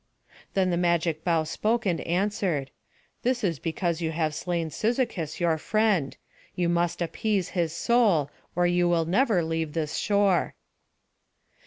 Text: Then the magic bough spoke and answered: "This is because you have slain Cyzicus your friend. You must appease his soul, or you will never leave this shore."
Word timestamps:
Then 0.55 0.71
the 0.71 0.77
magic 0.81 1.23
bough 1.23 1.43
spoke 1.43 1.85
and 1.85 2.01
answered: 2.01 2.71
"This 3.21 3.43
is 3.43 3.59
because 3.59 4.01
you 4.01 4.09
have 4.09 4.33
slain 4.33 4.71
Cyzicus 4.71 5.39
your 5.39 5.59
friend. 5.59 6.17
You 6.55 6.69
must 6.69 7.03
appease 7.03 7.49
his 7.49 7.71
soul, 7.71 8.31
or 8.55 8.65
you 8.65 8.89
will 8.89 9.05
never 9.05 9.43
leave 9.43 9.73
this 9.73 9.97
shore." 9.97 10.55